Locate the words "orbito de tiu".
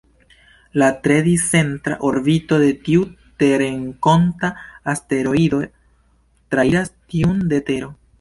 2.07-3.03